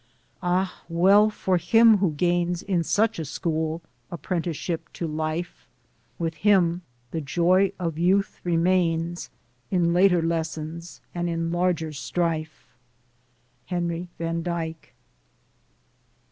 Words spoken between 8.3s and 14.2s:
remains In later lessons and in larger strife! Henry